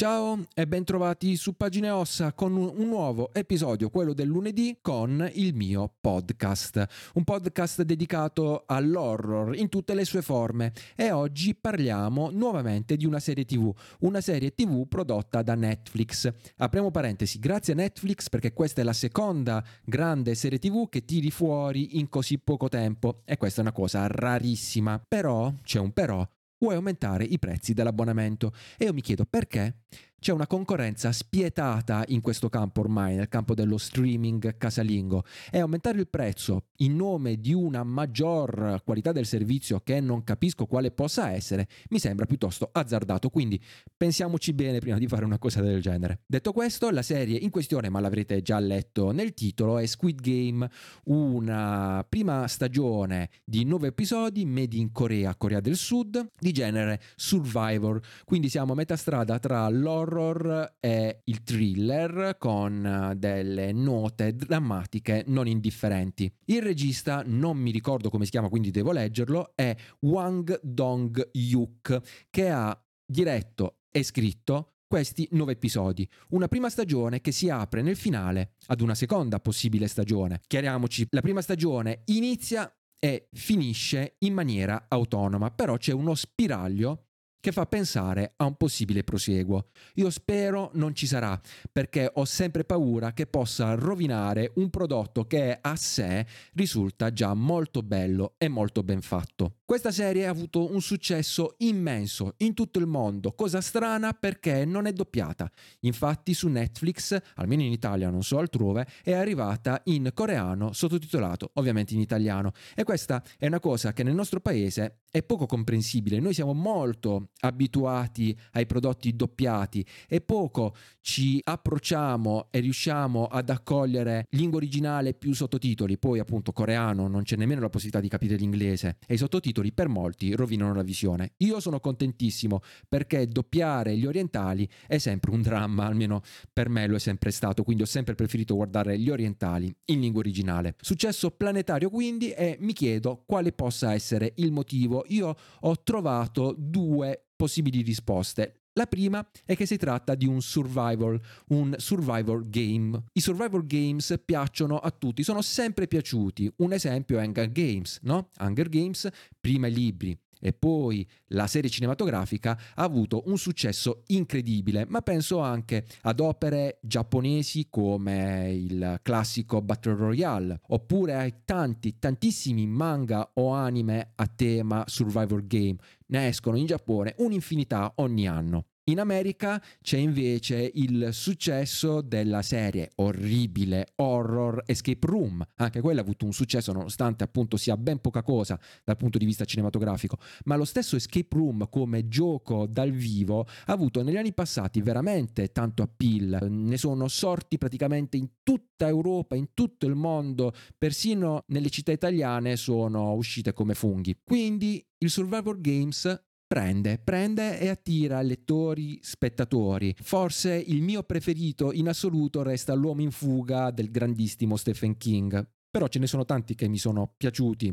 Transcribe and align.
Ciao 0.00 0.46
e 0.54 0.66
bentrovati 0.66 1.36
su 1.36 1.58
Pagine 1.58 1.90
Ossa 1.90 2.32
con 2.32 2.56
un 2.56 2.88
nuovo 2.88 3.34
episodio, 3.34 3.90
quello 3.90 4.14
del 4.14 4.28
lunedì, 4.28 4.78
con 4.80 5.30
il 5.34 5.54
mio 5.54 5.92
podcast. 6.00 6.86
Un 7.16 7.24
podcast 7.24 7.82
dedicato 7.82 8.62
all'horror 8.64 9.54
in 9.54 9.68
tutte 9.68 9.92
le 9.92 10.06
sue 10.06 10.22
forme 10.22 10.72
e 10.96 11.10
oggi 11.10 11.54
parliamo 11.54 12.30
nuovamente 12.30 12.96
di 12.96 13.04
una 13.04 13.20
serie 13.20 13.44
tv, 13.44 13.70
una 13.98 14.22
serie 14.22 14.54
tv 14.54 14.88
prodotta 14.88 15.42
da 15.42 15.54
Netflix. 15.54 16.32
Apriamo 16.56 16.90
parentesi, 16.90 17.38
grazie 17.38 17.74
a 17.74 17.76
Netflix 17.76 18.30
perché 18.30 18.54
questa 18.54 18.80
è 18.80 18.84
la 18.84 18.94
seconda 18.94 19.62
grande 19.84 20.34
serie 20.34 20.58
tv 20.58 20.88
che 20.88 21.04
tiri 21.04 21.30
fuori 21.30 21.98
in 21.98 22.08
così 22.08 22.38
poco 22.38 22.70
tempo 22.70 23.20
e 23.26 23.36
questa 23.36 23.58
è 23.58 23.64
una 23.64 23.72
cosa 23.72 24.06
rarissima. 24.06 24.98
Però, 25.06 25.52
c'è 25.62 25.78
un 25.78 25.92
però, 25.92 26.26
vuoi 26.60 26.74
aumentare 26.76 27.24
i 27.24 27.38
prezzi 27.38 27.74
dell'abbonamento. 27.74 28.52
E 28.76 28.84
io 28.84 28.92
mi 28.92 29.00
chiedo 29.00 29.24
perché 29.24 29.74
c'è 30.20 30.32
una 30.32 30.46
concorrenza 30.46 31.10
spietata 31.12 32.04
in 32.08 32.20
questo 32.20 32.50
campo 32.50 32.80
ormai, 32.80 33.16
nel 33.16 33.28
campo 33.28 33.54
dello 33.54 33.78
streaming 33.78 34.58
casalingo, 34.58 35.24
e 35.50 35.60
aumentare 35.60 35.98
il 35.98 36.08
prezzo 36.08 36.66
in 36.76 36.94
nome 36.94 37.40
di 37.40 37.54
una 37.54 37.82
maggior 37.82 38.82
qualità 38.84 39.12
del 39.12 39.24
servizio 39.24 39.80
che 39.80 39.98
non 40.00 40.22
capisco 40.22 40.66
quale 40.66 40.90
possa 40.90 41.30
essere, 41.30 41.66
mi 41.88 41.98
sembra 41.98 42.26
piuttosto 42.26 42.68
azzardato, 42.70 43.30
quindi 43.30 43.58
pensiamoci 43.96 44.52
bene 44.52 44.78
prima 44.78 44.98
di 44.98 45.06
fare 45.06 45.24
una 45.24 45.38
cosa 45.38 45.62
del 45.62 45.80
genere. 45.80 46.20
Detto 46.26 46.52
questo, 46.52 46.90
la 46.90 47.02
serie 47.02 47.38
in 47.38 47.48
questione, 47.48 47.88
ma 47.88 48.00
l'avrete 48.00 48.42
già 48.42 48.58
letto 48.58 49.12
nel 49.12 49.32
titolo, 49.32 49.78
è 49.78 49.86
Squid 49.86 50.20
Game, 50.20 50.68
una 51.04 52.04
prima 52.06 52.46
stagione 52.46 53.30
di 53.42 53.64
nove 53.64 53.88
episodi 53.88 54.44
made 54.44 54.76
in 54.76 54.92
Corea, 54.92 55.34
Corea 55.34 55.60
del 55.60 55.76
Sud, 55.76 56.32
di 56.38 56.52
genere 56.52 57.00
Survivor, 57.16 57.98
quindi 58.26 58.50
siamo 58.50 58.72
a 58.72 58.76
metà 58.76 58.96
strada 58.96 59.38
tra 59.38 59.66
l'horror 59.70 60.08
l'horror 60.12 60.76
e 60.80 61.20
il 61.24 61.42
thriller 61.42 62.36
con 62.38 62.84
eh, 62.84 63.16
delle 63.16 63.72
note 63.72 64.34
drammatiche 64.34 65.24
non 65.28 65.46
indifferenti. 65.46 66.32
Il 66.46 66.62
regista, 66.62 67.22
non 67.24 67.56
mi 67.56 67.70
ricordo 67.70 68.10
come 68.10 68.24
si 68.24 68.30
chiama, 68.30 68.48
quindi 68.48 68.70
devo 68.70 68.92
leggerlo, 68.92 69.52
è 69.54 69.74
Wang 70.00 70.60
Dong-yuk, 70.62 72.26
che 72.30 72.48
ha 72.50 72.78
diretto 73.04 73.78
e 73.90 74.02
scritto 74.02 74.74
questi 74.86 75.28
nove 75.32 75.52
episodi. 75.52 76.08
Una 76.30 76.48
prima 76.48 76.68
stagione 76.68 77.20
che 77.20 77.30
si 77.30 77.48
apre 77.48 77.80
nel 77.80 77.96
finale 77.96 78.54
ad 78.66 78.80
una 78.80 78.96
seconda 78.96 79.38
possibile 79.38 79.86
stagione. 79.86 80.40
Chiariamoci, 80.46 81.06
la 81.10 81.20
prima 81.20 81.42
stagione 81.42 82.02
inizia 82.06 82.72
e 82.98 83.28
finisce 83.32 84.16
in 84.18 84.34
maniera 84.34 84.86
autonoma, 84.88 85.50
però 85.50 85.76
c'è 85.76 85.92
uno 85.92 86.14
spiraglio 86.14 87.09
che 87.40 87.52
fa 87.52 87.66
pensare 87.66 88.34
a 88.36 88.44
un 88.44 88.54
possibile 88.56 89.02
proseguo. 89.02 89.68
Io 89.94 90.10
spero 90.10 90.70
non 90.74 90.94
ci 90.94 91.06
sarà, 91.06 91.40
perché 91.72 92.10
ho 92.12 92.24
sempre 92.24 92.64
paura 92.64 93.12
che 93.12 93.26
possa 93.26 93.74
rovinare 93.74 94.52
un 94.56 94.68
prodotto 94.70 95.26
che 95.26 95.58
a 95.60 95.76
sé 95.76 96.26
risulta 96.54 97.12
già 97.12 97.32
molto 97.34 97.82
bello 97.82 98.34
e 98.38 98.48
molto 98.48 98.82
ben 98.82 99.00
fatto. 99.00 99.56
Questa 99.64 99.92
serie 99.92 100.26
ha 100.26 100.30
avuto 100.30 100.72
un 100.72 100.80
successo 100.80 101.54
immenso 101.58 102.34
in 102.38 102.54
tutto 102.54 102.78
il 102.78 102.86
mondo, 102.86 103.32
cosa 103.32 103.60
strana 103.60 104.12
perché 104.12 104.64
non 104.64 104.86
è 104.86 104.92
doppiata. 104.92 105.48
Infatti 105.80 106.34
su 106.34 106.48
Netflix, 106.48 107.16
almeno 107.36 107.62
in 107.62 107.70
Italia, 107.70 108.10
non 108.10 108.22
so 108.22 108.38
altrove, 108.38 108.86
è 109.02 109.12
arrivata 109.12 109.80
in 109.84 110.10
coreano 110.12 110.72
sottotitolato 110.72 111.52
ovviamente 111.54 111.94
in 111.94 112.00
italiano. 112.00 112.50
E 112.74 112.82
questa 112.82 113.22
è 113.38 113.46
una 113.46 113.60
cosa 113.60 113.92
che 113.92 114.02
nel 114.02 114.14
nostro 114.14 114.40
paese 114.40 115.02
è 115.08 115.22
poco 115.22 115.46
comprensibile. 115.46 116.18
Noi 116.18 116.34
siamo 116.34 116.52
molto 116.52 117.29
abituati 117.40 118.36
ai 118.52 118.66
prodotti 118.66 119.14
doppiati 119.14 119.84
e 120.08 120.20
poco 120.20 120.74
ci 121.00 121.40
approcciamo 121.42 122.48
e 122.50 122.60
riusciamo 122.60 123.26
ad 123.26 123.48
accogliere 123.48 124.26
lingua 124.30 124.58
originale 124.58 125.14
più 125.14 125.32
sottotitoli. 125.32 125.98
Poi 125.98 126.18
appunto 126.18 126.52
coreano 126.52 127.08
non 127.08 127.22
c'è 127.22 127.36
nemmeno 127.36 127.60
la 127.60 127.70
possibilità 127.70 128.00
di 128.00 128.08
capire 128.08 128.36
l'inglese 128.36 128.98
e 129.06 129.14
i 129.14 129.16
sottotitoli 129.16 129.50
titoli 129.50 129.72
per 129.72 129.88
molti 129.88 130.34
rovinano 130.34 130.74
la 130.74 130.82
visione. 130.82 131.32
Io 131.38 131.60
sono 131.60 131.80
contentissimo 131.80 132.60
perché 132.88 133.26
doppiare 133.26 133.96
gli 133.96 134.06
orientali 134.06 134.68
è 134.86 134.98
sempre 134.98 135.32
un 135.32 135.42
dramma, 135.42 135.86
almeno 135.86 136.22
per 136.52 136.68
me 136.68 136.86
lo 136.86 136.96
è 136.96 136.98
sempre 136.98 137.30
stato, 137.30 137.62
quindi 137.62 137.82
ho 137.82 137.86
sempre 137.86 138.14
preferito 138.14 138.54
guardare 138.54 138.98
gli 138.98 139.10
orientali 139.10 139.74
in 139.86 140.00
lingua 140.00 140.20
originale. 140.20 140.76
Successo 140.80 141.30
planetario 141.30 141.90
quindi 141.90 142.30
e 142.30 142.56
mi 142.60 142.72
chiedo 142.72 143.22
quale 143.26 143.52
possa 143.52 143.92
essere 143.92 144.32
il 144.36 144.52
motivo. 144.52 145.04
Io 145.08 145.34
ho 145.60 145.82
trovato 145.82 146.54
due 146.56 147.19
possibili 147.36 147.82
risposte. 147.82 148.60
La 148.74 148.86
prima 148.86 149.26
è 149.44 149.56
che 149.56 149.66
si 149.66 149.76
tratta 149.76 150.14
di 150.14 150.26
un 150.26 150.40
survival, 150.40 151.20
un 151.48 151.74
survival 151.76 152.48
game. 152.48 153.02
I 153.12 153.20
survival 153.20 153.66
games 153.66 154.20
piacciono 154.24 154.78
a 154.78 154.90
tutti, 154.90 155.24
sono 155.24 155.42
sempre 155.42 155.88
piaciuti. 155.88 156.52
Un 156.58 156.72
esempio 156.72 157.18
è 157.18 157.24
Hunger 157.24 157.50
Games, 157.50 157.98
no? 158.02 158.30
Hunger 158.38 158.68
Games, 158.68 159.08
prima 159.40 159.66
i 159.66 159.72
libri, 159.72 160.16
e 160.40 160.52
poi 160.52 161.06
la 161.28 161.46
serie 161.46 161.70
cinematografica 161.70 162.58
ha 162.74 162.82
avuto 162.82 163.22
un 163.26 163.38
successo 163.38 164.02
incredibile, 164.08 164.86
ma 164.88 165.02
penso 165.02 165.38
anche 165.38 165.84
ad 166.02 166.18
opere 166.18 166.78
giapponesi 166.82 167.68
come 167.68 168.52
il 168.52 168.98
classico 169.02 169.60
Battle 169.60 169.94
Royale, 169.94 170.60
oppure 170.68 171.14
ai 171.14 171.34
tanti, 171.44 171.98
tantissimi 171.98 172.66
manga 172.66 173.30
o 173.34 173.50
anime 173.50 174.12
a 174.16 174.26
tema 174.26 174.84
survival 174.86 175.46
game. 175.46 175.76
Ne 176.06 176.28
escono 176.28 176.56
in 176.56 176.66
Giappone 176.66 177.14
un'infinità 177.18 177.92
ogni 177.96 178.26
anno. 178.26 178.64
In 178.90 178.98
America 178.98 179.62
c'è 179.80 179.98
invece 179.98 180.68
il 180.74 181.10
successo 181.12 182.00
della 182.00 182.42
serie 182.42 182.90
orribile 182.96 183.92
horror 183.94 184.64
Escape 184.66 185.06
Room, 185.06 185.46
anche 185.58 185.80
quella 185.80 186.00
ha 186.00 186.02
avuto 186.02 186.24
un 186.24 186.32
successo 186.32 186.72
nonostante 186.72 187.22
appunto 187.22 187.56
sia 187.56 187.76
ben 187.76 188.00
poca 188.00 188.24
cosa 188.24 188.58
dal 188.82 188.96
punto 188.96 189.16
di 189.16 189.26
vista 189.26 189.44
cinematografico, 189.44 190.16
ma 190.46 190.56
lo 190.56 190.64
stesso 190.64 190.96
Escape 190.96 191.36
Room 191.36 191.68
come 191.70 192.08
gioco 192.08 192.66
dal 192.66 192.90
vivo 192.90 193.46
ha 193.66 193.72
avuto 193.72 194.02
negli 194.02 194.16
anni 194.16 194.34
passati 194.34 194.82
veramente 194.82 195.52
tanto 195.52 195.84
appeal, 195.84 196.48
ne 196.50 196.76
sono 196.76 197.06
sorti 197.06 197.58
praticamente 197.58 198.16
in 198.16 198.28
tutta 198.42 198.88
Europa, 198.88 199.36
in 199.36 199.50
tutto 199.54 199.86
il 199.86 199.94
mondo, 199.94 200.52
persino 200.76 201.44
nelle 201.46 201.70
città 201.70 201.92
italiane 201.92 202.56
sono 202.56 203.12
uscite 203.12 203.52
come 203.52 203.74
funghi. 203.74 204.18
Quindi 204.24 204.84
il 204.98 205.10
Survivor 205.10 205.60
Games 205.60 206.29
prende, 206.52 206.98
prende 206.98 207.60
e 207.60 207.68
attira 207.68 208.20
lettori, 208.22 208.98
spettatori. 209.02 209.94
Forse 210.00 210.52
il 210.52 210.82
mio 210.82 211.04
preferito 211.04 211.70
in 211.70 211.86
assoluto 211.86 212.42
resta 212.42 212.74
L'uomo 212.74 213.02
in 213.02 213.12
fuga 213.12 213.70
del 213.70 213.92
grandissimo 213.92 214.56
Stephen 214.56 214.96
King. 214.96 215.48
Però 215.70 215.86
ce 215.86 216.00
ne 216.00 216.08
sono 216.08 216.24
tanti 216.24 216.56
che 216.56 216.66
mi 216.66 216.78
sono 216.78 217.14
piaciuti 217.16 217.72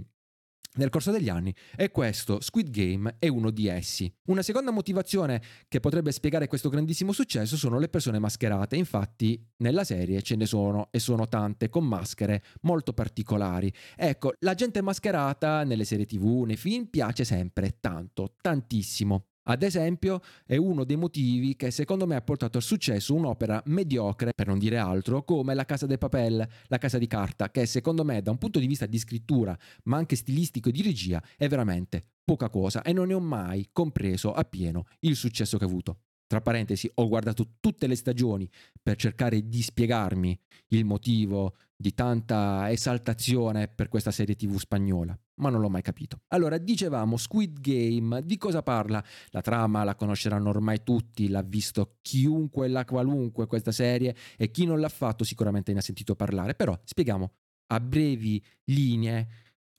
nel 0.78 0.90
corso 0.90 1.12
degli 1.12 1.30
anni 1.30 1.54
e 1.76 1.92
questo 1.92 2.42
Squid 2.42 2.70
Game 2.70 3.16
è 3.20 3.28
uno 3.28 3.52
di 3.52 3.68
essi. 3.68 4.12
Una 4.28 4.42
seconda 4.42 4.72
motivazione 4.72 5.42
che 5.68 5.80
potrebbe 5.80 6.12
spiegare 6.12 6.48
questo 6.48 6.70
grandissimo 6.70 7.12
successo 7.12 7.58
sono 7.58 7.78
le 7.80 7.90
persone 7.90 8.20
mascherate, 8.20 8.76
infatti 8.76 9.40
nella 9.58 9.84
serie 9.84 10.22
ce 10.22 10.36
ne 10.36 10.46
sono 10.46 10.88
e 10.92 11.00
sono 11.00 11.28
tante 11.28 11.70
con 11.70 11.86
maschere 11.86 12.44
molto 12.62 12.94
particolari. 12.94 13.72
Ecco, 13.96 14.34
la 14.40 14.54
gente 14.54 14.82
mascherata 14.82 15.64
nelle 15.64 15.86
serie 15.86 16.06
tv, 16.06 16.44
nei 16.46 16.58
film 16.58 16.86
piace 16.86 17.24
sempre 17.24 17.78
tanto, 17.80 18.36
tantissimo. 18.42 19.26
Ad 19.50 19.64
esempio, 19.64 20.22
è 20.46 20.58
uno 20.58 20.84
dei 20.84 20.98
motivi 20.98 21.56
che 21.56 21.72
secondo 21.72 22.06
me 22.06 22.16
ha 22.16 22.22
portato 22.22 22.58
al 22.58 22.64
successo 22.64 23.14
un'opera 23.14 23.62
mediocre, 23.68 24.32
per 24.36 24.48
non 24.48 24.60
dire 24.60 24.78
altro, 24.78 25.24
come 25.24 25.54
La 25.54 25.64
Casa 25.64 25.86
de 25.86 25.98
Papel, 25.98 26.46
La 26.66 26.78
Casa 26.78 26.98
di 26.98 27.08
Carta, 27.08 27.50
che 27.50 27.66
secondo 27.66 28.04
me 28.04 28.22
da 28.22 28.32
un 28.32 28.38
punto 28.38 28.60
di 28.60 28.68
vista 28.68 28.86
di 28.86 28.98
scrittura, 28.98 29.58
ma 29.84 29.96
anche 29.96 30.18
stilistico 30.18 30.68
e 30.68 30.74
di 30.74 30.82
regia, 30.82 31.24
è 31.38 31.48
veramente 31.48 32.04
poca 32.26 32.50
cosa 32.50 32.82
e 32.82 32.92
non 32.92 33.08
ne 33.08 33.14
ho 33.14 33.22
mai 33.22 33.70
compreso 33.72 34.34
appieno 34.34 34.84
il 35.02 35.16
successo 35.16 35.58
che 35.58 35.64
ha 35.64 35.68
avuto. 35.68 36.07
Tra 36.28 36.42
parentesi, 36.42 36.92
ho 36.96 37.08
guardato 37.08 37.56
tutte 37.62 37.88
le 37.88 37.96
stagioni 37.96 38.50
per 38.84 38.98
cercare 38.98 39.48
di 39.48 39.62
spiegarmi 39.62 40.38
il 40.70 40.84
motivo 40.84 41.56
di 41.74 41.94
tanta 41.94 42.70
esaltazione 42.70 43.70
per 43.70 43.88
questa 43.88 44.12
serie 44.12 44.36
TV 44.36 44.58
spagnola, 44.58 45.18
ma 45.36 45.50
non 45.50 45.62
l'ho 45.62 45.70
mai 45.70 45.84
capito. 45.84 46.24
Allora, 46.30 46.58
dicevamo 46.58 47.16
Squid 47.16 47.62
Game, 47.62 48.26
di 48.26 48.38
cosa 48.38 48.62
parla? 48.62 49.02
La 49.30 49.42
trama 49.42 49.86
la 49.86 49.96
conosceranno 49.96 50.50
ormai 50.50 50.84
tutti, 50.84 51.30
l'ha 51.30 51.44
visto 51.44 52.00
chiunque 52.02 52.68
la 52.68 52.84
qualunque 52.84 53.48
questa 53.48 53.72
serie 53.72 54.14
e 54.36 54.52
chi 54.52 54.66
non 54.66 54.82
l'ha 54.82 54.90
fatto 54.90 55.24
sicuramente 55.24 55.72
ne 55.72 55.80
ha 55.80 55.84
sentito 55.84 56.16
parlare, 56.16 56.56
però 56.56 56.78
spieghiamo 56.84 57.32
a 57.68 57.80
brevi 57.80 58.44
linee 58.66 59.28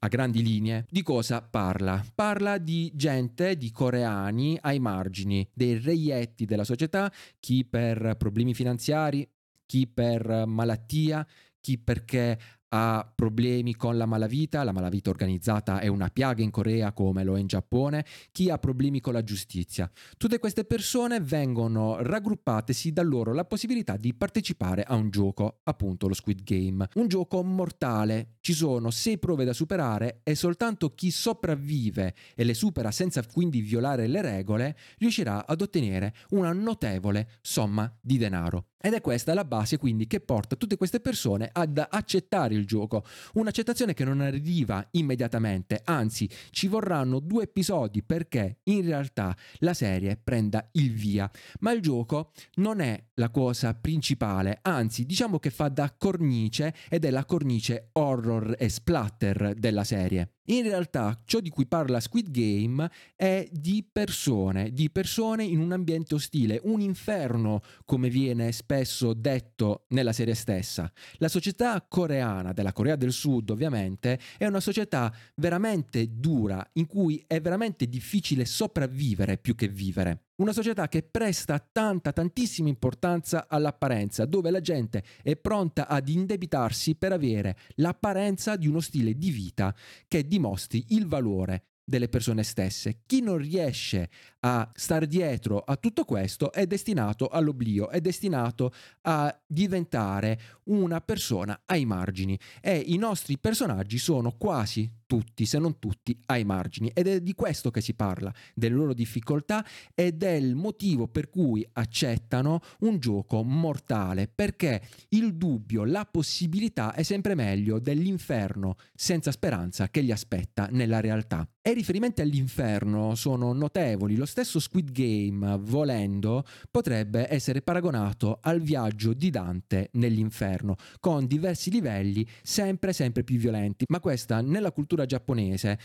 a 0.00 0.08
grandi 0.08 0.42
linee, 0.42 0.86
di 0.88 1.02
cosa 1.02 1.42
parla? 1.42 2.04
Parla 2.14 2.58
di 2.58 2.90
gente, 2.94 3.56
di 3.56 3.70
coreani 3.70 4.56
ai 4.60 4.78
margini, 4.78 5.48
dei 5.52 5.78
reietti 5.78 6.44
della 6.44 6.64
società, 6.64 7.12
chi 7.40 7.64
per 7.64 8.14
problemi 8.16 8.54
finanziari, 8.54 9.28
chi 9.66 9.86
per 9.86 10.44
malattia, 10.46 11.26
chi 11.60 11.78
perché 11.78 12.38
ha 12.70 13.10
problemi 13.14 13.74
con 13.74 13.96
la 13.96 14.06
malavita, 14.06 14.64
la 14.64 14.72
malavita 14.72 15.10
organizzata 15.10 15.80
è 15.80 15.86
una 15.86 16.08
piaga 16.08 16.42
in 16.42 16.50
Corea 16.50 16.92
come 16.92 17.24
lo 17.24 17.36
è 17.36 17.40
in 17.40 17.46
Giappone, 17.46 18.04
chi 18.32 18.50
ha 18.50 18.58
problemi 18.58 19.00
con 19.00 19.12
la 19.12 19.22
giustizia. 19.22 19.90
Tutte 20.16 20.38
queste 20.38 20.64
persone 20.64 21.20
vengono 21.20 22.02
raggruppate, 22.02 22.72
si 22.72 22.92
dà 22.92 23.02
loro 23.02 23.32
la 23.32 23.44
possibilità 23.44 23.96
di 23.96 24.14
partecipare 24.14 24.82
a 24.82 24.94
un 24.94 25.10
gioco, 25.10 25.60
appunto 25.64 26.08
lo 26.08 26.14
Squid 26.14 26.42
Game, 26.42 26.88
un 26.94 27.08
gioco 27.08 27.42
mortale. 27.42 28.36
Ci 28.40 28.52
sono 28.52 28.90
sei 28.90 29.18
prove 29.18 29.44
da 29.44 29.52
superare 29.52 30.20
e 30.22 30.34
soltanto 30.34 30.94
chi 30.94 31.10
sopravvive 31.10 32.14
e 32.34 32.44
le 32.44 32.54
supera 32.54 32.90
senza 32.90 33.22
quindi 33.24 33.60
violare 33.60 34.06
le 34.06 34.22
regole 34.22 34.76
riuscirà 34.98 35.46
ad 35.46 35.60
ottenere 35.60 36.14
una 36.30 36.52
notevole 36.52 37.28
somma 37.40 37.92
di 38.00 38.18
denaro. 38.18 38.66
Ed 38.80 38.92
è 38.94 39.00
questa 39.00 39.34
la 39.34 39.44
base 39.44 39.76
quindi 39.76 40.06
che 40.06 40.20
porta 40.20 40.54
tutte 40.54 40.76
queste 40.76 41.00
persone 41.00 41.50
ad 41.52 41.84
accettare 41.90 42.54
il 42.54 42.64
gioco. 42.64 43.04
Un'accettazione 43.34 43.92
che 43.92 44.04
non 44.04 44.20
arriva 44.20 44.86
immediatamente, 44.92 45.80
anzi 45.84 46.30
ci 46.50 46.68
vorranno 46.68 47.18
due 47.18 47.44
episodi 47.44 48.04
perché 48.04 48.58
in 48.64 48.82
realtà 48.82 49.36
la 49.58 49.74
serie 49.74 50.16
prenda 50.16 50.68
il 50.72 50.92
via. 50.92 51.28
Ma 51.60 51.72
il 51.72 51.82
gioco 51.82 52.30
non 52.56 52.80
è 52.80 53.02
la 53.14 53.30
cosa 53.30 53.74
principale, 53.74 54.60
anzi 54.62 55.04
diciamo 55.04 55.40
che 55.40 55.50
fa 55.50 55.68
da 55.68 55.92
cornice 55.98 56.72
ed 56.88 57.04
è 57.04 57.10
la 57.10 57.24
cornice 57.24 57.88
horror 57.92 58.54
e 58.56 58.68
splatter 58.68 59.54
della 59.54 59.82
serie. 59.82 60.37
In 60.50 60.62
realtà 60.62 61.20
ciò 61.26 61.40
di 61.40 61.50
cui 61.50 61.66
parla 61.66 62.00
Squid 62.00 62.30
Game 62.30 62.90
è 63.16 63.46
di 63.52 63.84
persone, 63.90 64.72
di 64.72 64.88
persone 64.88 65.44
in 65.44 65.58
un 65.58 65.72
ambiente 65.72 66.14
ostile, 66.14 66.58
un 66.64 66.80
inferno 66.80 67.60
come 67.84 68.08
viene 68.08 68.50
spesso 68.52 69.12
detto 69.12 69.84
nella 69.88 70.14
serie 70.14 70.34
stessa. 70.34 70.90
La 71.16 71.28
società 71.28 71.84
coreana, 71.86 72.54
della 72.54 72.72
Corea 72.72 72.96
del 72.96 73.12
Sud 73.12 73.50
ovviamente, 73.50 74.18
è 74.38 74.46
una 74.46 74.60
società 74.60 75.14
veramente 75.34 76.18
dura 76.18 76.66
in 76.74 76.86
cui 76.86 77.22
è 77.26 77.42
veramente 77.42 77.86
difficile 77.86 78.46
sopravvivere 78.46 79.36
più 79.36 79.54
che 79.54 79.68
vivere. 79.68 80.27
Una 80.38 80.52
società 80.52 80.86
che 80.86 81.02
presta 81.02 81.58
tanta, 81.58 82.12
tantissima 82.12 82.68
importanza 82.68 83.48
all'apparenza, 83.48 84.24
dove 84.24 84.52
la 84.52 84.60
gente 84.60 85.02
è 85.20 85.34
pronta 85.34 85.88
ad 85.88 86.08
indebitarsi 86.08 86.94
per 86.94 87.10
avere 87.10 87.56
l'apparenza 87.74 88.54
di 88.54 88.68
uno 88.68 88.78
stile 88.78 89.14
di 89.14 89.32
vita 89.32 89.74
che 90.06 90.28
dimostri 90.28 90.84
il 90.90 91.06
valore 91.06 91.64
delle 91.82 92.08
persone 92.08 92.44
stesse. 92.44 93.00
Chi 93.04 93.20
non 93.20 93.38
riesce 93.38 94.10
a 94.40 94.70
star 94.74 95.06
dietro 95.06 95.58
a 95.58 95.76
tutto 95.76 96.04
questo 96.04 96.52
è 96.52 96.66
destinato 96.66 97.28
all'oblio, 97.28 97.88
è 97.88 98.00
destinato 98.00 98.72
a 99.02 99.36
diventare 99.46 100.40
una 100.64 101.00
persona 101.00 101.62
ai 101.66 101.84
margini 101.84 102.38
e 102.60 102.76
i 102.76 102.96
nostri 102.96 103.38
personaggi 103.38 103.98
sono 103.98 104.32
quasi 104.36 104.90
tutti, 105.08 105.46
se 105.46 105.58
non 105.58 105.78
tutti, 105.80 106.16
ai 106.26 106.44
margini. 106.44 106.90
Ed 106.94 107.08
è 107.08 107.20
di 107.20 107.34
questo 107.34 107.70
che 107.70 107.80
si 107.80 107.94
parla, 107.94 108.32
delle 108.54 108.76
loro 108.76 108.92
difficoltà 108.92 109.64
e 109.94 110.12
del 110.12 110.54
motivo 110.54 111.08
per 111.08 111.30
cui 111.30 111.66
accettano 111.72 112.60
un 112.80 112.98
gioco 112.98 113.42
mortale, 113.42 114.28
perché 114.28 114.82
il 115.10 115.34
dubbio, 115.34 115.84
la 115.84 116.04
possibilità 116.04 116.92
è 116.92 117.02
sempre 117.02 117.34
meglio 117.34 117.80
dell'inferno 117.80 118.76
senza 118.94 119.32
speranza 119.32 119.88
che 119.88 120.02
li 120.02 120.12
aspetta 120.12 120.68
nella 120.70 121.00
realtà. 121.00 121.48
E 121.62 121.70
i 121.70 121.74
riferimenti 121.74 122.20
all'inferno 122.20 123.14
sono 123.14 123.52
notevoli. 123.52 124.14
Lo 124.14 124.26
stesso 124.28 124.60
Squid 124.60 124.92
Game, 124.92 125.58
volendo, 125.60 126.44
potrebbe 126.70 127.32
essere 127.32 127.62
paragonato 127.62 128.38
al 128.40 128.60
viaggio 128.60 129.12
di 129.12 129.30
Dante 129.30 129.88
nell'inferno, 129.92 130.76
con 131.00 131.26
diversi 131.26 131.70
livelli 131.70 132.26
sempre 132.42 132.92
sempre 132.92 133.24
più 133.24 133.38
violenti. 133.38 133.84
Ma 133.88 134.00
questa 134.00 134.40
nella 134.40 134.72
cultura 134.72 135.06
giapponese 135.06 135.78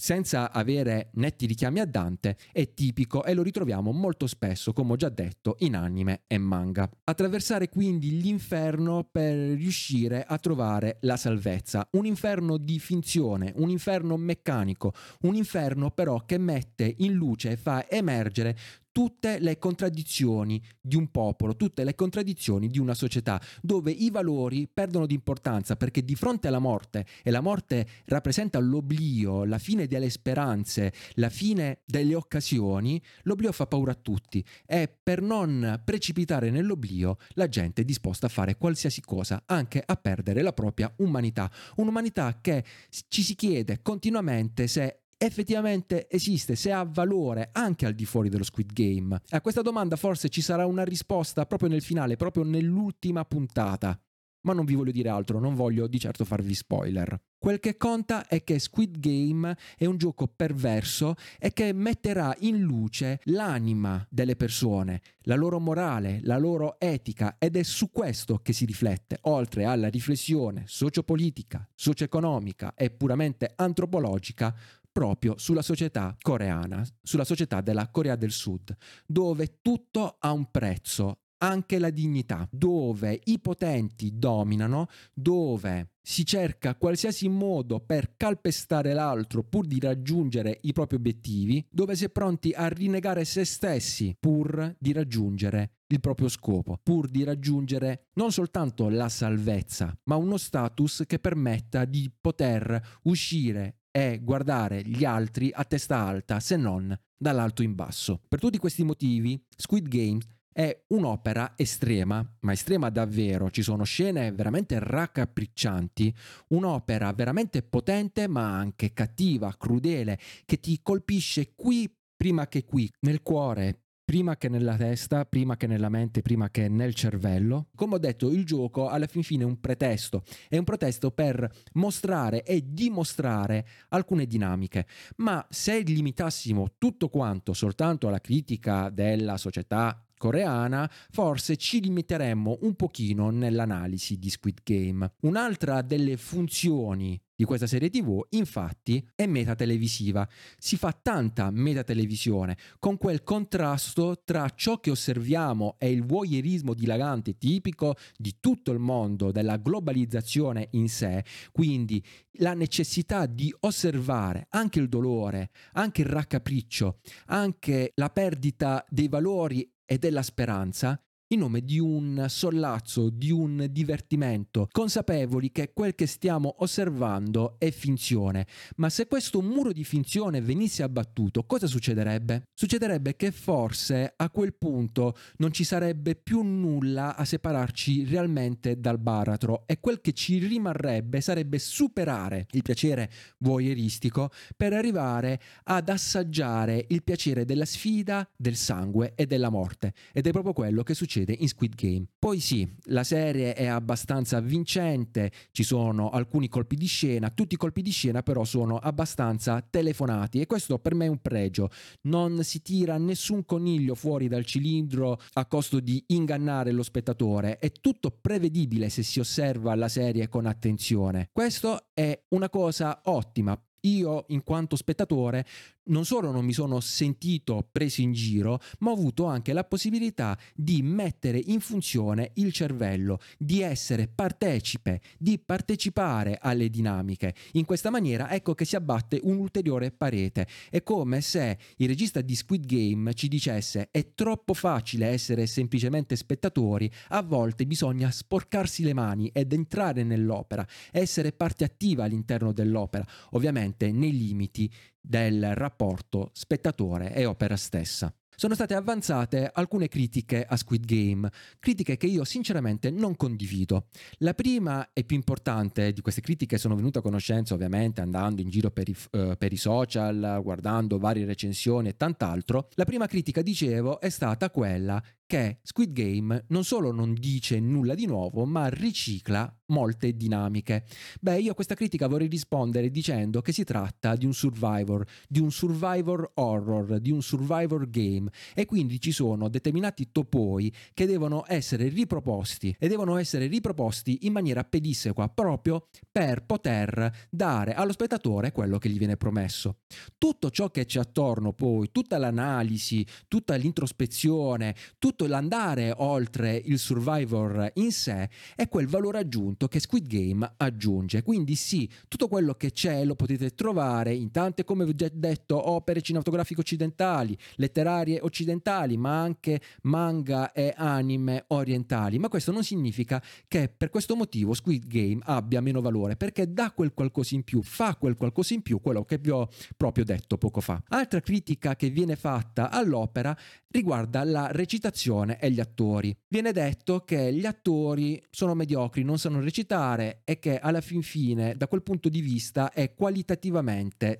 senza 0.00 0.50
avere 0.50 1.10
netti 1.14 1.44
richiami 1.44 1.78
a 1.78 1.84
Dante, 1.84 2.38
è 2.52 2.72
tipico 2.72 3.22
e 3.22 3.34
lo 3.34 3.42
ritroviamo 3.42 3.92
molto 3.92 4.26
spesso, 4.26 4.72
come 4.72 4.92
ho 4.92 4.96
già 4.96 5.10
detto, 5.10 5.56
in 5.58 5.76
anime 5.76 6.22
e 6.26 6.38
manga. 6.38 6.88
Attraversare 7.04 7.68
quindi 7.68 8.18
l'inferno 8.18 9.06
per 9.10 9.36
riuscire 9.36 10.24
a 10.24 10.38
trovare 10.38 10.96
la 11.02 11.18
salvezza. 11.18 11.86
Un 11.92 12.06
inferno 12.06 12.56
di 12.56 12.78
finzione, 12.78 13.52
un 13.56 13.68
inferno 13.68 14.16
meccanico, 14.16 14.94
un 15.22 15.34
inferno 15.34 15.90
però 15.90 16.24
che 16.24 16.38
mette 16.38 16.94
in 16.98 17.12
luce 17.12 17.50
e 17.50 17.56
fa 17.56 17.86
emergere 17.88 18.56
tutte 18.92 19.38
le 19.38 19.58
contraddizioni 19.58 20.62
di 20.80 20.96
un 20.96 21.10
popolo, 21.10 21.56
tutte 21.56 21.84
le 21.84 21.94
contraddizioni 21.94 22.68
di 22.68 22.78
una 22.78 22.94
società, 22.94 23.40
dove 23.62 23.90
i 23.90 24.10
valori 24.10 24.68
perdono 24.72 25.06
di 25.06 25.14
importanza 25.14 25.76
perché 25.76 26.04
di 26.04 26.14
fronte 26.14 26.48
alla 26.48 26.58
morte, 26.58 27.06
e 27.22 27.30
la 27.30 27.40
morte 27.40 27.86
rappresenta 28.06 28.58
l'oblio, 28.58 29.44
la 29.44 29.58
fine 29.58 29.86
delle 29.86 30.10
speranze, 30.10 30.92
la 31.14 31.28
fine 31.28 31.80
delle 31.84 32.14
occasioni, 32.14 33.00
l'oblio 33.22 33.52
fa 33.52 33.66
paura 33.66 33.92
a 33.92 33.98
tutti. 34.00 34.44
E 34.66 34.92
per 35.02 35.20
non 35.22 35.80
precipitare 35.84 36.50
nell'oblio 36.50 37.16
la 37.34 37.48
gente 37.48 37.82
è 37.82 37.84
disposta 37.84 38.26
a 38.26 38.30
fare 38.30 38.56
qualsiasi 38.56 39.00
cosa, 39.00 39.42
anche 39.46 39.82
a 39.84 39.96
perdere 39.96 40.42
la 40.42 40.52
propria 40.52 40.92
umanità, 40.98 41.50
un'umanità 41.76 42.38
che 42.40 42.64
ci 43.08 43.22
si 43.22 43.34
chiede 43.34 43.82
continuamente 43.82 44.66
se 44.66 45.00
effettivamente 45.22 46.08
esiste, 46.08 46.56
se 46.56 46.72
ha 46.72 46.82
valore 46.82 47.50
anche 47.52 47.84
al 47.84 47.92
di 47.92 48.06
fuori 48.06 48.30
dello 48.30 48.42
Squid 48.42 48.72
Game. 48.72 49.20
A 49.28 49.40
questa 49.42 49.60
domanda 49.60 49.96
forse 49.96 50.30
ci 50.30 50.40
sarà 50.40 50.64
una 50.64 50.82
risposta 50.82 51.44
proprio 51.44 51.68
nel 51.68 51.82
finale, 51.82 52.16
proprio 52.16 52.42
nell'ultima 52.42 53.24
puntata. 53.26 54.00
Ma 54.42 54.54
non 54.54 54.64
vi 54.64 54.74
voglio 54.74 54.92
dire 54.92 55.10
altro, 55.10 55.38
non 55.38 55.54
voglio 55.54 55.86
di 55.86 55.98
certo 55.98 56.24
farvi 56.24 56.54
spoiler. 56.54 57.20
Quel 57.38 57.58
che 57.58 57.76
conta 57.76 58.26
è 58.26 58.44
che 58.44 58.58
Squid 58.58 58.98
Game 58.98 59.56
è 59.76 59.86
un 59.86 59.96
gioco 59.96 60.26
perverso 60.26 61.14
e 61.38 61.52
che 61.52 61.72
metterà 61.72 62.34
in 62.40 62.60
luce 62.60 63.20
l'anima 63.24 64.06
delle 64.10 64.36
persone, 64.36 65.00
la 65.22 65.36
loro 65.36 65.58
morale, 65.58 66.20
la 66.22 66.36
loro 66.36 66.78
etica 66.78 67.36
ed 67.38 67.56
è 67.56 67.62
su 67.62 67.90
questo 67.90 68.40
che 68.42 68.52
si 68.52 68.66
riflette, 68.66 69.18
oltre 69.22 69.64
alla 69.64 69.88
riflessione 69.88 70.64
sociopolitica, 70.66 71.66
socio-economica 71.74 72.74
e 72.74 72.90
puramente 72.90 73.52
antropologica 73.56 74.54
proprio 74.92 75.38
sulla 75.38 75.62
società 75.62 76.16
coreana, 76.20 76.84
sulla 77.02 77.24
società 77.24 77.60
della 77.60 77.90
Corea 77.90 78.16
del 78.16 78.32
Sud, 78.32 78.76
dove 79.06 79.58
tutto 79.62 80.16
ha 80.18 80.32
un 80.32 80.50
prezzo, 80.50 81.20
anche 81.42 81.78
la 81.78 81.90
dignità, 81.90 82.46
dove 82.50 83.18
i 83.24 83.40
potenti 83.40 84.18
dominano, 84.18 84.88
dove 85.14 85.92
si 86.02 86.24
cerca 86.24 86.74
qualsiasi 86.74 87.28
modo 87.28 87.80
per 87.80 88.14
calpestare 88.16 88.92
l'altro 88.92 89.42
pur 89.44 89.66
di 89.66 89.78
raggiungere 89.78 90.58
i 90.62 90.72
propri 90.72 90.96
obiettivi, 90.96 91.64
dove 91.70 91.94
si 91.94 92.04
è 92.04 92.10
pronti 92.10 92.52
a 92.52 92.68
rinnegare 92.68 93.24
se 93.24 93.44
stessi 93.44 94.16
pur 94.18 94.74
di 94.78 94.92
raggiungere 94.92 95.76
il 95.90 96.00
proprio 96.00 96.28
scopo, 96.28 96.78
pur 96.82 97.08
di 97.08 97.24
raggiungere 97.24 98.08
non 98.14 98.32
soltanto 98.32 98.88
la 98.88 99.08
salvezza, 99.08 99.96
ma 100.04 100.16
uno 100.16 100.36
status 100.36 101.04
che 101.06 101.18
permetta 101.18 101.84
di 101.84 102.10
poter 102.20 102.80
uscire 103.04 103.79
è 103.90 104.18
guardare 104.22 104.82
gli 104.82 105.04
altri 105.04 105.50
a 105.52 105.64
testa 105.64 105.98
alta, 105.98 106.40
se 106.40 106.56
non 106.56 106.96
dall'alto 107.16 107.62
in 107.62 107.74
basso. 107.74 108.20
Per 108.26 108.38
tutti 108.38 108.58
questi 108.58 108.84
motivi, 108.84 109.42
Squid 109.56 109.88
Game 109.88 110.18
è 110.52 110.84
un'opera 110.88 111.54
estrema, 111.56 112.26
ma 112.40 112.52
estrema 112.52 112.90
davvero, 112.90 113.50
ci 113.50 113.62
sono 113.62 113.84
scene 113.84 114.32
veramente 114.32 114.78
raccapriccianti, 114.78 116.14
un'opera 116.48 117.12
veramente 117.12 117.62
potente 117.62 118.26
ma 118.26 118.58
anche 118.58 118.92
cattiva, 118.92 119.54
crudele, 119.56 120.18
che 120.44 120.58
ti 120.60 120.80
colpisce 120.82 121.54
qui 121.54 121.92
prima 122.16 122.48
che 122.48 122.64
qui, 122.64 122.90
nel 123.00 123.22
cuore, 123.22 123.84
prima 124.10 124.36
che 124.36 124.48
nella 124.48 124.74
testa, 124.74 125.24
prima 125.24 125.56
che 125.56 125.68
nella 125.68 125.88
mente, 125.88 126.20
prima 126.20 126.50
che 126.50 126.68
nel 126.68 126.96
cervello. 126.96 127.68
Come 127.76 127.94
ho 127.94 127.98
detto, 127.98 128.28
il 128.28 128.44
gioco 128.44 128.88
alla 128.88 129.06
fin 129.06 129.22
fine 129.22 129.44
è 129.44 129.46
un 129.46 129.60
pretesto, 129.60 130.24
è 130.48 130.58
un 130.58 130.64
pretesto 130.64 131.12
per 131.12 131.48
mostrare 131.74 132.42
e 132.42 132.64
dimostrare 132.66 133.64
alcune 133.90 134.26
dinamiche, 134.26 134.84
ma 135.18 135.46
se 135.48 135.78
limitassimo 135.82 136.72
tutto 136.76 137.08
quanto 137.08 137.52
soltanto 137.52 138.08
alla 138.08 138.20
critica 138.20 138.88
della 138.88 139.36
società 139.36 140.04
coreana, 140.20 140.88
forse 141.10 141.56
ci 141.56 141.80
limiteremmo 141.80 142.58
un 142.60 142.74
pochino 142.74 143.30
nell'analisi 143.30 144.18
di 144.18 144.28
Squid 144.28 144.58
Game. 144.62 145.14
Un'altra 145.22 145.80
delle 145.80 146.18
funzioni 146.18 147.18
di 147.40 147.46
questa 147.46 147.66
serie 147.66 147.88
TV, 147.88 148.20
infatti, 148.30 149.02
è 149.14 149.24
meta 149.24 149.54
televisiva. 149.54 150.28
Si 150.58 150.76
fa 150.76 150.92
tanta 150.92 151.50
meta 151.50 151.82
televisione 151.82 152.58
con 152.78 152.98
quel 152.98 153.22
contrasto 153.22 154.20
tra 154.26 154.46
ciò 154.54 154.78
che 154.78 154.90
osserviamo 154.90 155.76
e 155.78 155.90
il 155.90 156.04
voyeurismo 156.04 156.74
dilagante 156.74 157.38
tipico 157.38 157.94
di 158.14 158.36
tutto 158.40 158.72
il 158.72 158.78
mondo 158.78 159.32
della 159.32 159.56
globalizzazione 159.56 160.68
in 160.72 160.90
sé, 160.90 161.24
quindi 161.50 162.04
la 162.40 162.52
necessità 162.52 163.24
di 163.24 163.54
osservare 163.60 164.46
anche 164.50 164.78
il 164.78 164.90
dolore, 164.90 165.48
anche 165.72 166.02
il 166.02 166.08
raccapriccio, 166.08 166.98
anche 167.28 167.92
la 167.94 168.10
perdita 168.10 168.84
dei 168.86 169.08
valori 169.08 169.66
e 169.92 169.98
della 169.98 170.22
speranza 170.22 171.02
in 171.32 171.40
nome 171.40 171.60
di 171.64 171.78
un 171.78 172.24
sollazzo, 172.28 173.08
di 173.08 173.30
un 173.30 173.68
divertimento, 173.70 174.66
consapevoli 174.70 175.52
che 175.52 175.72
quel 175.72 175.94
che 175.94 176.06
stiamo 176.06 176.56
osservando 176.58 177.54
è 177.58 177.70
finzione. 177.70 178.46
Ma 178.76 178.88
se 178.88 179.06
questo 179.06 179.40
muro 179.40 179.70
di 179.72 179.84
finzione 179.84 180.40
venisse 180.40 180.82
abbattuto, 180.82 181.44
cosa 181.44 181.68
succederebbe? 181.68 182.48
Succederebbe 182.52 183.14
che 183.14 183.30
forse 183.30 184.12
a 184.16 184.28
quel 184.28 184.54
punto 184.54 185.16
non 185.36 185.52
ci 185.52 185.62
sarebbe 185.62 186.16
più 186.16 186.42
nulla 186.42 187.14
a 187.14 187.24
separarci 187.24 188.04
realmente 188.06 188.80
dal 188.80 188.98
baratro 188.98 189.62
e 189.66 189.78
quel 189.78 190.00
che 190.00 190.12
ci 190.12 190.38
rimarrebbe 190.38 191.20
sarebbe 191.20 191.60
superare 191.60 192.46
il 192.50 192.62
piacere 192.62 193.08
voyeuristico 193.38 194.30
per 194.56 194.72
arrivare 194.72 195.40
ad 195.64 195.88
assaggiare 195.88 196.86
il 196.88 197.04
piacere 197.04 197.44
della 197.44 197.64
sfida, 197.64 198.28
del 198.36 198.56
sangue 198.56 199.12
e 199.14 199.26
della 199.26 199.48
morte. 199.48 199.94
Ed 200.12 200.26
è 200.26 200.32
proprio 200.32 200.52
quello 200.52 200.82
che 200.82 200.94
succede 200.94 201.18
in 201.28 201.48
Squid 201.48 201.74
Game. 201.74 202.06
Poi 202.18 202.40
sì, 202.40 202.68
la 202.84 203.04
serie 203.04 203.54
è 203.54 203.66
abbastanza 203.66 204.40
vincente, 204.40 205.30
ci 205.52 205.62
sono 205.62 206.10
alcuni 206.10 206.48
colpi 206.48 206.76
di 206.76 206.86
scena, 206.86 207.30
tutti 207.30 207.54
i 207.54 207.58
colpi 207.58 207.82
di 207.82 207.90
scena 207.90 208.22
però 208.22 208.44
sono 208.44 208.76
abbastanza 208.76 209.60
telefonati 209.60 210.40
e 210.40 210.46
questo 210.46 210.78
per 210.78 210.94
me 210.94 211.06
è 211.06 211.08
un 211.08 211.20
pregio. 211.20 211.70
Non 212.02 212.42
si 212.44 212.62
tira 212.62 212.98
nessun 212.98 213.44
coniglio 213.44 213.94
fuori 213.94 214.28
dal 214.28 214.44
cilindro 214.44 215.20
a 215.34 215.46
costo 215.46 215.80
di 215.80 216.02
ingannare 216.08 216.72
lo 216.72 216.82
spettatore, 216.82 217.58
è 217.58 217.72
tutto 217.72 218.10
prevedibile 218.10 218.88
se 218.88 219.02
si 219.02 219.20
osserva 219.20 219.74
la 219.74 219.88
serie 219.88 220.28
con 220.28 220.46
attenzione. 220.46 221.28
Questo 221.32 221.88
è 221.94 222.18
una 222.28 222.48
cosa 222.48 223.00
ottima 223.04 223.60
io 223.82 224.24
in 224.28 224.42
quanto 224.42 224.76
spettatore 224.76 225.46
non 225.90 226.04
solo 226.04 226.30
non 226.30 226.44
mi 226.44 226.52
sono 226.52 226.80
sentito 226.80 227.66
preso 227.70 228.00
in 228.00 228.12
giro, 228.12 228.60
ma 228.80 228.90
ho 228.90 228.94
avuto 228.94 229.26
anche 229.26 229.52
la 229.52 229.64
possibilità 229.64 230.38
di 230.54 230.82
mettere 230.82 231.40
in 231.46 231.60
funzione 231.60 232.32
il 232.34 232.52
cervello, 232.52 233.18
di 233.38 233.60
essere 233.60 234.08
partecipe, 234.08 235.00
di 235.18 235.38
partecipare 235.38 236.38
alle 236.40 236.70
dinamiche. 236.70 237.34
In 237.52 237.64
questa 237.64 237.90
maniera 237.90 238.30
ecco 238.30 238.54
che 238.54 238.64
si 238.64 238.76
abbatte 238.76 239.20
un'ulteriore 239.22 239.90
parete. 239.90 240.46
È 240.70 240.82
come 240.82 241.20
se 241.20 241.58
il 241.76 241.88
regista 241.88 242.20
di 242.20 242.34
Squid 242.34 242.66
Game 242.66 243.14
ci 243.14 243.28
dicesse 243.28 243.88
è 243.90 244.14
troppo 244.14 244.54
facile 244.54 245.06
essere 245.06 245.46
semplicemente 245.46 246.16
spettatori, 246.16 246.90
a 247.08 247.22
volte 247.22 247.66
bisogna 247.66 248.10
sporcarsi 248.10 248.82
le 248.82 248.94
mani 248.94 249.28
ed 249.32 249.52
entrare 249.52 250.04
nell'opera, 250.04 250.66
essere 250.90 251.32
parte 251.32 251.64
attiva 251.64 252.04
all'interno 252.04 252.52
dell'opera, 252.52 253.06
ovviamente 253.30 253.90
nei 253.90 254.16
limiti 254.16 254.70
del 255.00 255.54
rapporto 255.54 256.30
spettatore 256.32 257.14
e 257.14 257.24
opera 257.24 257.56
stessa. 257.56 258.12
Sono 258.40 258.54
state 258.54 258.72
avanzate 258.72 259.50
alcune 259.52 259.88
critiche 259.88 260.46
a 260.48 260.56
Squid 260.56 260.86
Game, 260.86 261.30
critiche 261.58 261.98
che 261.98 262.06
io 262.06 262.24
sinceramente 262.24 262.88
non 262.88 263.14
condivido. 263.14 263.88
La 264.20 264.32
prima 264.32 264.94
e 264.94 265.04
più 265.04 265.16
importante 265.16 265.92
di 265.92 266.00
queste 266.00 266.22
critiche 266.22 266.56
sono 266.56 266.74
venute 266.74 267.00
a 267.00 267.02
conoscenza 267.02 267.52
ovviamente 267.52 268.00
andando 268.00 268.40
in 268.40 268.48
giro 268.48 268.70
per 268.70 268.88
i, 268.88 268.96
uh, 269.10 269.36
per 269.36 269.52
i 269.52 269.58
social, 269.58 270.40
guardando 270.42 270.96
varie 270.96 271.26
recensioni 271.26 271.88
e 271.88 271.98
tant'altro. 271.98 272.68
La 272.76 272.86
prima 272.86 273.06
critica, 273.06 273.42
dicevo, 273.42 274.00
è 274.00 274.08
stata 274.08 274.48
quella 274.48 275.02
che 275.30 275.60
Squid 275.62 275.92
Game 275.92 276.46
non 276.48 276.64
solo 276.64 276.90
non 276.90 277.14
dice 277.14 277.60
nulla 277.60 277.94
di 277.94 278.04
nuovo, 278.04 278.44
ma 278.46 278.66
ricicla 278.66 279.48
molte 279.70 280.16
dinamiche. 280.16 280.84
Beh, 281.20 281.38
io 281.38 281.52
a 281.52 281.54
questa 281.54 281.76
critica 281.76 282.08
vorrei 282.08 282.26
rispondere 282.26 282.90
dicendo 282.90 283.40
che 283.40 283.52
si 283.52 283.62
tratta 283.62 284.16
di 284.16 284.26
un 284.26 284.34
survivor, 284.34 285.06
di 285.28 285.38
un 285.38 285.52
survivor 285.52 286.32
horror, 286.34 286.98
di 286.98 287.12
un 287.12 287.22
survivor 287.22 287.88
game 287.88 288.28
e 288.54 288.66
quindi 288.66 289.00
ci 289.00 289.12
sono 289.12 289.48
determinati 289.48 290.10
topoi 290.10 290.74
che 290.92 291.06
devono 291.06 291.44
essere 291.46 291.88
riproposti 291.88 292.74
e 292.76 292.88
devono 292.88 293.16
essere 293.16 293.46
riproposti 293.46 294.26
in 294.26 294.32
maniera 294.32 294.64
pedissequa 294.64 295.28
proprio 295.28 295.86
per 296.10 296.44
poter 296.44 297.28
dare 297.30 297.74
allo 297.74 297.92
spettatore 297.92 298.50
quello 298.50 298.78
che 298.78 298.88
gli 298.88 298.98
viene 298.98 299.16
promesso. 299.16 299.76
Tutto 300.18 300.50
ciò 300.50 300.70
che 300.70 300.86
c'è 300.86 300.98
attorno 300.98 301.52
poi, 301.52 301.90
tutta 301.92 302.18
l'analisi, 302.18 303.06
tutta 303.28 303.54
l'introspezione, 303.54 304.74
tutto 304.98 305.19
tutto 305.20 305.26
l'andare 305.26 305.92
oltre 305.98 306.56
il 306.64 306.78
survivor 306.78 307.72
in 307.74 307.92
sé 307.92 308.30
è 308.56 308.68
quel 308.68 308.86
valore 308.86 309.18
aggiunto 309.18 309.68
che 309.68 309.78
Squid 309.78 310.06
Game 310.06 310.50
aggiunge. 310.56 311.22
Quindi 311.22 311.56
sì, 311.56 311.88
tutto 312.08 312.26
quello 312.26 312.54
che 312.54 312.72
c'è 312.72 313.04
lo 313.04 313.14
potete 313.14 313.50
trovare 313.50 314.14
in 314.14 314.30
tante, 314.30 314.64
come 314.64 314.84
vi 314.84 314.92
ho 314.92 314.94
già 314.94 315.10
detto, 315.12 315.70
opere 315.70 316.00
cinematografiche 316.00 316.60
occidentali, 316.60 317.36
letterarie 317.56 318.20
occidentali, 318.22 318.96
ma 318.96 319.20
anche 319.20 319.60
manga 319.82 320.52
e 320.52 320.72
anime 320.74 321.44
orientali. 321.48 322.18
Ma 322.18 322.28
questo 322.28 322.50
non 322.50 322.64
significa 322.64 323.22
che 323.46 323.68
per 323.68 323.90
questo 323.90 324.16
motivo 324.16 324.54
Squid 324.54 324.86
Game 324.86 325.20
abbia 325.24 325.60
meno 325.60 325.82
valore, 325.82 326.16
perché 326.16 326.50
dà 326.50 326.70
quel 326.70 326.94
qualcosa 326.94 327.34
in 327.34 327.42
più, 327.42 327.62
fa 327.62 327.94
quel 327.96 328.16
qualcosa 328.16 328.54
in 328.54 328.62
più, 328.62 328.80
quello 328.80 329.04
che 329.04 329.18
vi 329.18 329.28
ho 329.28 329.50
proprio 329.76 330.04
detto 330.04 330.38
poco 330.38 330.60
fa. 330.60 330.82
Altra 330.88 331.20
critica 331.20 331.76
che 331.76 331.90
viene 331.90 332.16
fatta 332.16 332.70
all'opera 332.70 333.36
riguarda 333.68 334.24
la 334.24 334.48
recitazione 334.50 335.08
recitazione 335.10 335.38
e 335.40 335.50
gli 335.50 335.60
attori. 335.60 336.16
Viene 336.28 336.52
detto 336.52 337.00
che 337.00 337.32
gli 337.32 337.46
attori 337.46 338.22
sono 338.30 338.54
mediocri, 338.54 339.02
non 339.02 339.18
sanno 339.18 339.40
recitare 339.40 340.22
e 340.24 340.38
che 340.38 340.58
alla 340.58 340.80
fin 340.80 341.02
fine, 341.02 341.56
da 341.56 341.68
quel 341.68 341.82
punto 341.82 342.08
di 342.08 342.20
vista, 342.20 342.72
è 342.72 342.94
qualitativamente 342.94 344.16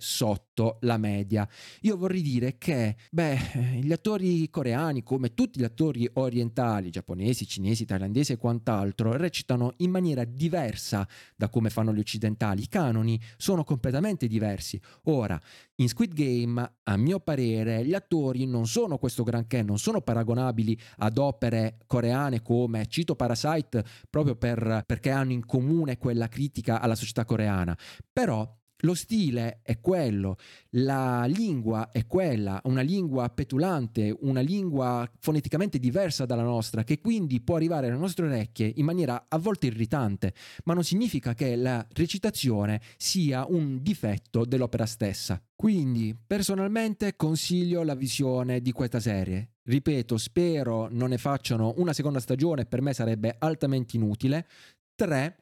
sotto 0.61 0.77
la 0.81 0.99
media. 0.99 1.49
Io 1.83 1.97
vorrei 1.97 2.21
dire 2.21 2.59
che, 2.59 2.97
beh, 3.11 3.81
gli 3.81 3.93
attori 3.93 4.49
coreani, 4.51 5.03
come 5.03 5.33
tutti 5.33 5.59
gli 5.59 5.65
attori 5.65 6.09
orientali, 6.15 6.91
giapponesi, 6.91 7.47
cinesi, 7.47 7.87
thailandesi 7.87 8.33
e 8.33 8.37
quant'altro, 8.37 9.17
recitano 9.17 9.73
in 9.79 9.91
maniera 9.91 10.25
diversa 10.25 11.09
da 11.35 11.49
come 11.49 11.71
fanno 11.71 11.95
gli 11.95 11.99
occidentali. 11.99 12.63
I 12.63 12.69
canoni 12.69 13.21
sono 13.37 13.65
completamente 13.65 14.27
diversi. 14.27 14.81
Ora, 15.05 15.41
in 15.77 15.89
Squid 15.89 16.13
Game, 16.13 16.73
a 16.83 16.97
mio 16.97 17.21
parere, 17.21 17.85
gli 17.85 17.95
attori 17.95 18.45
non 18.47 18.67
sono 18.67 18.99
questo 18.99 19.23
granché, 19.23 19.63
non 19.63 19.79
sono 19.79 20.03
paragonabili 20.03 20.79
ad 20.99 21.17
opere 21.17 21.79
coreane 21.87 22.43
come 22.43 22.87
cito 22.87 23.15
Parasite 23.15 23.85
proprio 24.11 24.37
per, 24.37 24.83
perché 24.85 25.11
hanno 25.11 25.33
in 25.33 25.47
comune 25.47 25.97
quella 25.97 26.29
critica 26.29 26.81
alla 26.81 26.95
società 26.95 27.25
coreana. 27.25 27.77
Però 28.13 28.59
lo 28.81 28.95
stile 28.95 29.61
è 29.63 29.81
quello, 29.81 30.37
la 30.71 31.25
lingua 31.27 31.91
è 31.91 32.07
quella, 32.07 32.61
una 32.65 32.81
lingua 32.81 33.29
petulante, 33.29 34.17
una 34.21 34.41
lingua 34.41 35.11
foneticamente 35.19 35.79
diversa 35.79 36.27
dalla 36.27 36.43
nostra, 36.43 36.85
che 36.85 37.01
quindi 37.01 37.41
può 37.41 37.57
arrivare 37.57 37.89
alle 37.89 37.97
nostre 37.97 38.27
orecchie 38.27 38.73
in 38.77 38.85
maniera 38.85 39.27
a 39.29 39.39
volte 39.39 39.67
irritante, 39.67 40.35
ma 40.65 40.75
non 40.75 40.85
significa 40.85 41.35
che 41.35 41.57
la 41.57 41.85
recitazione 41.93 42.81
sia 42.97 43.47
un 43.49 43.83
difetto 43.83 44.45
dell'opera 44.45 44.87
stessa. 44.87 45.43
Quindi, 45.55 46.17
personalmente 46.27 47.17
consiglio 47.17 47.83
la 47.83 47.95
visione 47.95 48.61
di 48.61 48.73
questa 48.73 48.99
serie. 48.99 49.57
Ripeto, 49.63 50.17
spero 50.17 50.89
non 50.91 51.11
ne 51.11 51.19
facciano 51.19 51.75
una 51.77 51.93
seconda 51.93 52.19
stagione, 52.19 52.65
per 52.65 52.81
me 52.81 52.95
sarebbe 52.95 53.37
altamente 53.39 53.97
inutile. 53.97 54.47
3 54.95 55.40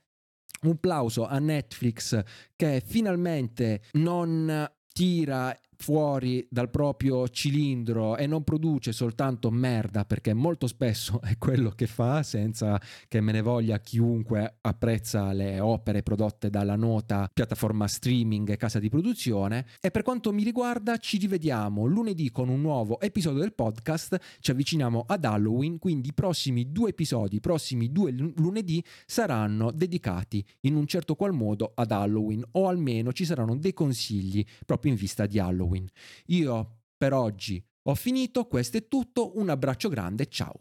un 0.62 0.78
plauso 0.78 1.26
a 1.26 1.38
Netflix 1.38 2.20
che 2.56 2.82
finalmente 2.84 3.82
non 3.92 4.68
tira 4.92 5.56
fuori 5.80 6.46
dal 6.50 6.70
proprio 6.70 7.28
cilindro 7.28 8.16
e 8.16 8.26
non 8.26 8.42
produce 8.42 8.92
soltanto 8.92 9.50
merda 9.50 10.04
perché 10.04 10.34
molto 10.34 10.66
spesso 10.66 11.20
è 11.22 11.38
quello 11.38 11.70
che 11.70 11.86
fa 11.86 12.22
senza 12.22 12.80
che 13.06 13.20
me 13.20 13.32
ne 13.32 13.40
voglia 13.40 13.78
chiunque 13.78 14.58
apprezza 14.60 15.32
le 15.32 15.60
opere 15.60 16.02
prodotte 16.02 16.50
dalla 16.50 16.76
nota 16.76 17.30
piattaforma 17.32 17.86
streaming 17.86 18.50
e 18.50 18.56
casa 18.56 18.80
di 18.80 18.88
produzione. 18.88 19.66
E 19.80 19.90
per 19.90 20.02
quanto 20.02 20.32
mi 20.32 20.42
riguarda 20.42 20.96
ci 20.96 21.16
rivediamo 21.16 21.86
lunedì 21.86 22.30
con 22.30 22.48
un 22.48 22.60
nuovo 22.60 23.00
episodio 23.00 23.40
del 23.40 23.54
podcast. 23.54 24.18
Ci 24.40 24.50
avviciniamo 24.50 25.04
ad 25.06 25.24
Halloween 25.24 25.78
quindi 25.78 26.08
i 26.08 26.14
prossimi 26.14 26.72
due 26.72 26.90
episodi 26.90 27.36
i 27.36 27.40
prossimi 27.40 27.92
due 27.92 28.10
lunedì 28.10 28.82
saranno 29.06 29.70
dedicati 29.70 30.44
in 30.62 30.74
un 30.74 30.86
certo 30.86 31.14
qual 31.14 31.32
modo 31.32 31.72
ad 31.74 31.92
Halloween 31.92 32.42
o 32.52 32.68
almeno 32.68 33.12
ci 33.12 33.24
saranno 33.24 33.56
dei 33.56 33.72
consigli 33.72 34.44
proprio 34.66 34.92
in 34.92 34.98
vista 34.98 35.26
di 35.26 35.38
Halloween 35.38 35.67
Halloween. 35.68 35.88
Io 36.26 36.80
per 36.96 37.12
oggi 37.12 37.64
ho 37.82 37.94
finito, 37.94 38.46
questo 38.46 38.78
è 38.78 38.88
tutto, 38.88 39.38
un 39.38 39.50
abbraccio 39.50 39.88
grande, 39.88 40.26
ciao. 40.26 40.58